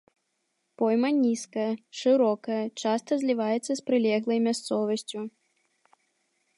Пойма 0.81 1.09
нізкая, 1.25 1.65
шырокая, 1.99 2.59
часта 2.85 3.11
зліваецца 3.25 3.69
з 3.75 3.79
прылеглай 3.91 4.39
мясцовасцю. 4.49 5.19